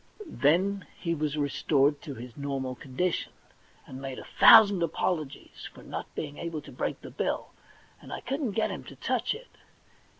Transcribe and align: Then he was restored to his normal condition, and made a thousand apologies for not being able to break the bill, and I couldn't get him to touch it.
Then 0.25 0.87
he 0.99 1.13
was 1.13 1.37
restored 1.37 2.01
to 2.01 2.15
his 2.15 2.35
normal 2.35 2.73
condition, 2.73 3.33
and 3.85 4.01
made 4.01 4.17
a 4.17 4.23
thousand 4.39 4.81
apologies 4.81 5.69
for 5.71 5.83
not 5.83 6.15
being 6.15 6.39
able 6.39 6.63
to 6.63 6.71
break 6.71 7.01
the 7.01 7.11
bill, 7.11 7.51
and 8.01 8.11
I 8.11 8.19
couldn't 8.21 8.53
get 8.53 8.71
him 8.71 8.83
to 8.85 8.95
touch 8.95 9.35
it. 9.35 9.57